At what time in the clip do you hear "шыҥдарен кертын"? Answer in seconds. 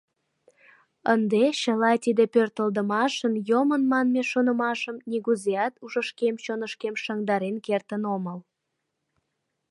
7.03-8.03